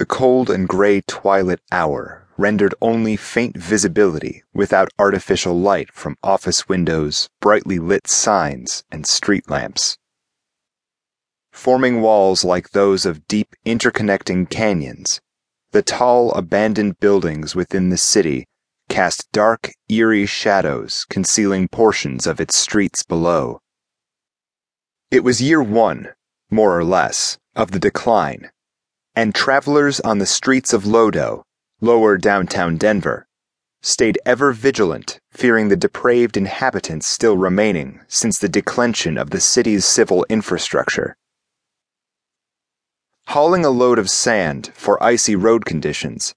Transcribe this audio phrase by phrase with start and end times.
[0.00, 6.66] The cold and gray twilight hour rendered only faint visibility without artificial light from office
[6.66, 9.98] windows, brightly lit signs, and street lamps.
[11.52, 15.20] Forming walls like those of deep interconnecting canyons,
[15.72, 18.46] the tall abandoned buildings within the city
[18.88, 23.60] cast dark, eerie shadows concealing portions of its streets below.
[25.10, 26.14] It was year one,
[26.50, 28.50] more or less, of the decline,
[29.20, 31.42] and travelers on the streets of Lodo,
[31.82, 33.26] lower downtown Denver,
[33.82, 39.84] stayed ever vigilant, fearing the depraved inhabitants still remaining since the declension of the city's
[39.84, 41.18] civil infrastructure.
[43.26, 46.34] Hauling a load of sand for icy road conditions,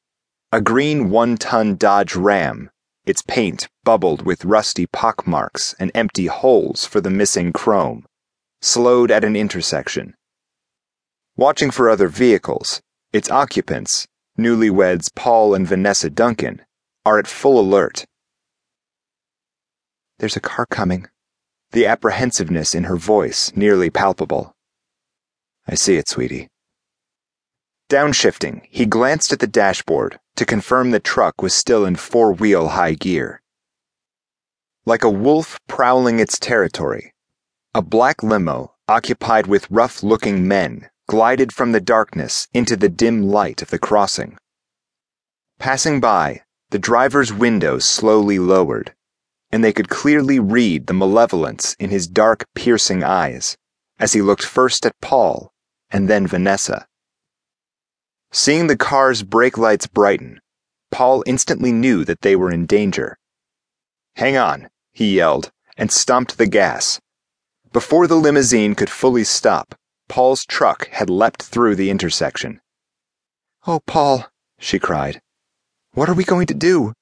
[0.51, 2.69] a green one ton Dodge Ram,
[3.05, 8.05] its paint bubbled with rusty pockmarks and empty holes for the missing chrome,
[8.61, 10.15] slowed at an intersection.
[11.35, 12.79] Watching for other vehicles,
[13.11, 16.61] its occupants, newlyweds Paul and Vanessa Duncan,
[17.07, 18.05] are at full alert.
[20.19, 21.07] There's a car coming,
[21.71, 24.53] the apprehensiveness in her voice nearly palpable.
[25.67, 26.49] I see it, sweetie.
[27.89, 32.69] Downshifting, he glanced at the dashboard to confirm the truck was still in four wheel
[32.69, 33.41] high gear.
[34.85, 37.11] Like a wolf prowling its territory,
[37.73, 43.23] a black limo, occupied with rough looking men, glided from the darkness into the dim
[43.23, 44.37] light of the crossing.
[45.59, 48.93] Passing by, the driver's window slowly lowered,
[49.51, 53.55] and they could clearly read the malevolence in his dark, piercing eyes
[53.99, 55.53] as he looked first at Paul
[55.91, 56.87] and then Vanessa.
[58.31, 60.41] Seeing the car's brake lights brighten,
[60.89, 63.17] Paul instantly knew that they were in danger.
[64.15, 66.99] Hang on, he yelled, and stomped the gas.
[67.71, 69.75] Before the limousine could fully stop,
[70.13, 72.61] Paul's truck had leapt through the intersection.
[73.65, 74.27] Oh, Paul,
[74.59, 75.23] she cried.
[75.95, 76.93] What are we going to do?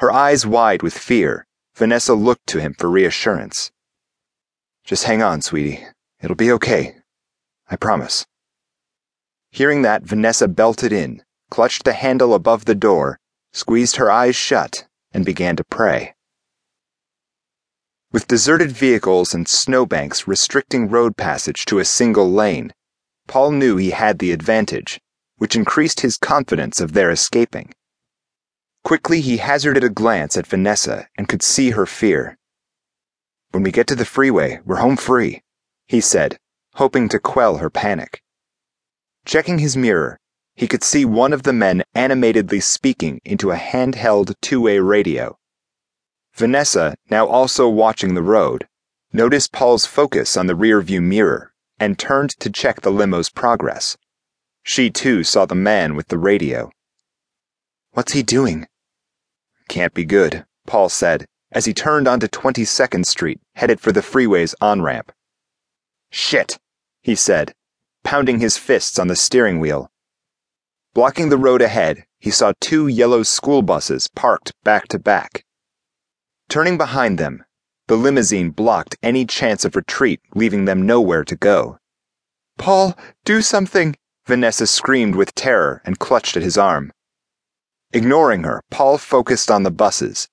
[0.00, 3.72] Her eyes wide with fear, Vanessa looked to him for reassurance.
[4.84, 5.82] Just hang on, sweetie.
[6.20, 6.96] It'll be okay.
[7.70, 8.26] I promise.
[9.50, 13.18] Hearing that, Vanessa belted in, clutched the handle above the door,
[13.54, 16.14] squeezed her eyes shut, and began to pray.
[18.12, 22.72] With deserted vehicles and snowbanks restricting road passage to a single lane,
[23.26, 25.00] Paul knew he had the advantage,
[25.36, 27.72] which increased his confidence of their escaping.
[28.84, 32.38] Quickly, he hazarded a glance at Vanessa and could see her fear.
[33.50, 35.42] When we get to the freeway, we're home free,
[35.88, 36.38] he said,
[36.74, 38.22] hoping to quell her panic.
[39.24, 40.18] Checking his mirror,
[40.54, 45.36] he could see one of the men animatedly speaking into a handheld two way radio.
[46.36, 48.68] Vanessa, now also watching the road,
[49.12, 53.96] noticed Paul's focus on the rearview mirror and turned to check the limo's progress.
[54.62, 56.70] She too saw the man with the radio.
[57.92, 58.66] What's he doing?
[59.68, 61.26] Can't be good, Paul said
[61.56, 65.10] as he turned onto 22nd Street, headed for the freeway's on ramp.
[66.10, 66.58] Shit,
[67.00, 67.54] he said,
[68.04, 69.90] pounding his fists on the steering wheel.
[70.92, 75.45] Blocking the road ahead, he saw two yellow school buses parked back to back.
[76.48, 77.44] Turning behind them,
[77.88, 81.78] the limousine blocked any chance of retreat, leaving them nowhere to go.
[82.58, 83.96] Paul, do something!
[84.26, 86.92] Vanessa screamed with terror and clutched at his arm.
[87.92, 90.28] Ignoring her, Paul focused on the buses.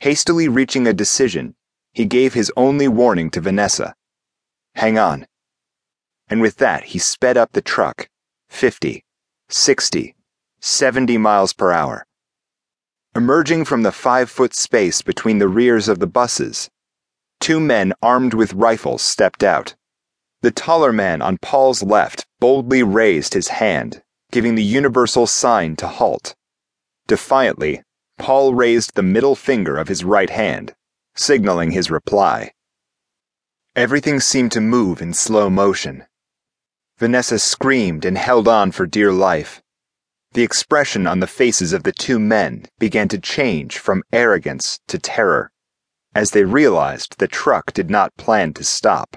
[0.00, 1.56] Hastily reaching a decision,
[1.92, 3.94] he gave his only warning to Vanessa
[4.74, 5.26] Hang on
[6.28, 8.08] and with that he sped up the truck
[8.48, 9.04] 50,
[9.48, 10.16] 60,
[10.60, 12.06] 70 miles per hour.
[13.18, 16.70] Emerging from the five foot space between the rears of the buses,
[17.40, 19.74] two men armed with rifles stepped out.
[20.42, 25.88] The taller man on Paul's left boldly raised his hand, giving the universal sign to
[25.88, 26.36] halt.
[27.08, 27.82] Defiantly,
[28.18, 30.76] Paul raised the middle finger of his right hand,
[31.16, 32.52] signaling his reply.
[33.74, 36.04] Everything seemed to move in slow motion.
[36.98, 39.60] Vanessa screamed and held on for dear life.
[40.32, 44.98] The expression on the faces of the two men began to change from arrogance to
[44.98, 45.50] terror
[46.14, 49.16] as they realized the truck did not plan to stop.